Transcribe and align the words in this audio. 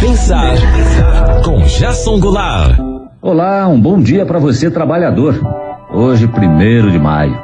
pensar 0.00 0.54
com 1.44 1.58
Jason 1.62 2.20
Goulart. 2.20 2.78
Olá, 3.20 3.66
um 3.66 3.80
bom 3.80 3.98
dia 3.98 4.24
para 4.24 4.38
você 4.38 4.70
trabalhador. 4.70 5.40
Hoje, 5.92 6.28
primeiro 6.28 6.90
de 6.90 6.98
maio. 6.98 7.36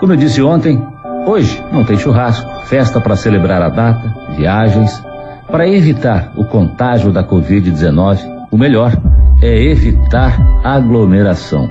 Como 0.00 0.12
eu 0.12 0.16
disse 0.16 0.42
ontem, 0.42 0.82
hoje 1.26 1.62
não 1.72 1.84
tem 1.84 1.96
churrasco, 1.96 2.50
festa 2.66 3.00
para 3.00 3.14
celebrar 3.14 3.62
a 3.62 3.68
data, 3.68 4.12
viagens. 4.36 5.00
Para 5.48 5.68
evitar 5.68 6.32
o 6.36 6.44
contágio 6.44 7.12
da 7.12 7.22
Covid-19, 7.22 8.18
o 8.50 8.58
melhor 8.58 8.92
é 9.40 9.62
evitar 9.62 10.40
aglomeração. 10.64 11.70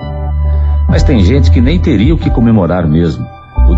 Mas 0.87 1.03
tem 1.03 1.19
gente 1.25 1.51
que 1.51 1.59
nem 1.59 1.77
teria 1.77 2.13
o 2.13 2.17
que 2.17 2.29
comemorar 2.29 2.87
mesmo. 2.87 3.27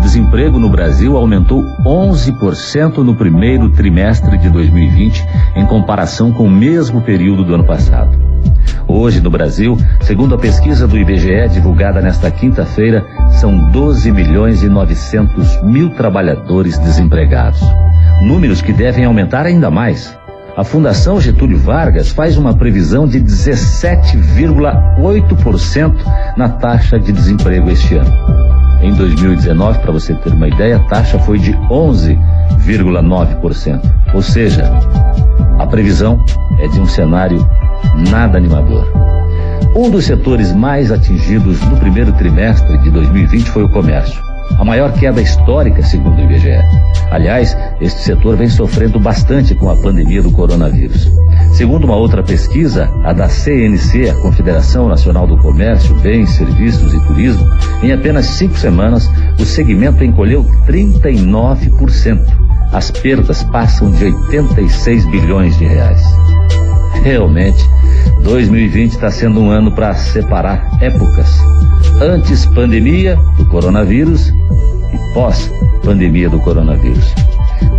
Desemprego 0.04 0.58
no 0.58 0.68
Brasil 0.68 1.16
aumentou 1.16 1.64
11% 1.82 2.98
no 2.98 3.16
primeiro 3.16 3.70
trimestre 3.70 4.36
de 4.36 4.50
2020, 4.50 5.26
em 5.56 5.64
comparação 5.64 6.30
com 6.30 6.44
o 6.44 6.50
mesmo 6.50 7.00
período 7.00 7.42
do 7.42 7.54
ano 7.54 7.64
passado. 7.64 8.14
Hoje, 8.86 9.22
no 9.22 9.30
Brasil, 9.30 9.78
segundo 10.02 10.34
a 10.34 10.38
pesquisa 10.38 10.86
do 10.86 10.98
IBGE 10.98 11.48
divulgada 11.48 12.02
nesta 12.02 12.30
quinta-feira, 12.30 13.02
são 13.40 13.70
12 13.70 14.12
milhões 14.12 14.62
e 14.62 14.68
900 14.68 15.62
mil 15.62 15.88
trabalhadores 15.88 16.76
desempregados. 16.76 17.62
Números 18.22 18.60
que 18.60 18.74
devem 18.74 19.06
aumentar 19.06 19.46
ainda 19.46 19.70
mais. 19.70 20.14
A 20.54 20.62
Fundação 20.62 21.18
Getúlio 21.18 21.56
Vargas 21.58 22.10
faz 22.10 22.36
uma 22.36 22.54
previsão 22.54 23.08
de 23.08 23.20
17,8% 23.20 25.94
na 26.36 26.50
taxa 26.50 27.00
de 27.00 27.10
desemprego 27.10 27.70
este 27.70 27.96
ano. 27.96 28.53
Em 29.24 29.28
2019, 29.28 29.78
para 29.78 29.90
você 29.90 30.12
ter 30.12 30.34
uma 30.34 30.48
ideia, 30.48 30.76
a 30.76 30.80
taxa 30.80 31.18
foi 31.18 31.38
de 31.38 31.52
11,9%. 31.70 33.80
Ou 34.12 34.20
seja, 34.20 34.70
a 35.58 35.66
previsão 35.66 36.22
é 36.58 36.68
de 36.68 36.78
um 36.78 36.84
cenário 36.84 37.38
nada 38.10 38.36
animador. 38.36 38.86
Um 39.74 39.88
dos 39.88 40.04
setores 40.04 40.52
mais 40.52 40.92
atingidos 40.92 41.58
no 41.62 41.78
primeiro 41.78 42.12
trimestre 42.12 42.76
de 42.82 42.90
2020 42.90 43.50
foi 43.50 43.64
o 43.64 43.68
comércio. 43.70 44.22
A 44.58 44.64
maior 44.64 44.92
queda 44.92 45.22
histórica, 45.22 45.82
segundo 45.82 46.18
o 46.18 46.20
IBGE. 46.20 46.60
Aliás, 47.10 47.56
este 47.80 48.02
setor 48.02 48.36
vem 48.36 48.50
sofrendo 48.50 49.00
bastante 49.00 49.54
com 49.54 49.70
a 49.70 49.76
pandemia 49.76 50.22
do 50.22 50.32
coronavírus. 50.32 51.10
Segundo 51.54 51.84
uma 51.84 51.94
outra 51.94 52.20
pesquisa, 52.20 52.90
a 53.04 53.12
da 53.12 53.28
CNC, 53.28 54.10
a 54.10 54.14
Confederação 54.16 54.88
Nacional 54.88 55.24
do 55.24 55.36
Comércio, 55.36 55.94
Bens, 56.00 56.30
Serviços 56.30 56.92
e 56.92 56.98
Turismo, 57.06 57.48
em 57.80 57.92
apenas 57.92 58.26
cinco 58.26 58.58
semanas, 58.58 59.08
o 59.38 59.44
segmento 59.44 60.02
encolheu 60.02 60.44
39%. 60.66 62.20
As 62.72 62.90
perdas 62.90 63.44
passam 63.44 63.88
de 63.92 64.04
86 64.04 65.06
bilhões 65.06 65.56
de 65.56 65.64
reais. 65.64 66.02
Realmente, 67.04 67.64
2020 68.24 68.90
está 68.90 69.12
sendo 69.12 69.38
um 69.38 69.48
ano 69.48 69.70
para 69.70 69.94
separar 69.94 70.68
épocas. 70.82 71.38
Antes 72.00 72.46
pandemia 72.46 73.16
do 73.36 73.46
coronavírus 73.46 74.30
e 74.92 75.14
pós 75.14 75.48
pandemia 75.84 76.28
do 76.28 76.40
coronavírus. 76.40 77.14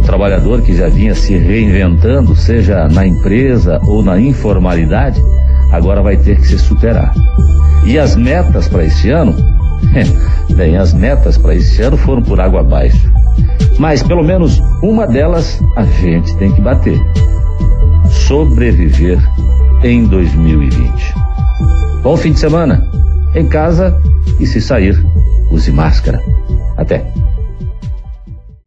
Trabalhador 0.06 0.62
que 0.62 0.76
já 0.76 0.88
vinha 0.88 1.16
se 1.16 1.36
reinventando, 1.36 2.36
seja 2.36 2.88
na 2.88 3.06
empresa 3.06 3.80
ou 3.84 4.04
na 4.04 4.20
informalidade, 4.20 5.22
agora 5.72 6.02
vai 6.02 6.16
ter 6.16 6.38
que 6.38 6.48
se 6.48 6.60
superar. 6.60 7.12
E 7.86 7.98
as 7.98 8.16
metas 8.16 8.68
para 8.68 8.86
este 8.86 9.10
ano? 9.10 9.36
Bem, 10.56 10.78
as 10.78 10.94
metas 10.94 11.38
para 11.38 11.56
este 11.56 11.82
ano 11.82 11.98
foram 11.98 12.22
por 12.22 12.40
água 12.40 12.62
abaixo. 12.62 13.12
Mas 13.78 14.02
pelo 14.04 14.24
menos 14.24 14.62
uma 14.82 15.08
delas 15.08 15.62
a 15.76 15.84
gente 15.84 16.36
tem 16.38 16.52
que 16.52 16.62
bater. 16.62 17.00
Sobreviver 18.10 19.20
em 19.84 20.06
2020. 20.06 21.14
Bom 22.02 22.16
fim 22.16 22.32
de 22.32 22.40
semana. 22.40 22.88
Em 23.34 23.48
casa 23.48 24.00
e 24.40 24.46
se 24.46 24.62
sair, 24.62 24.98
use 25.52 25.72
máscara. 25.72 26.22
Até. 26.78 27.06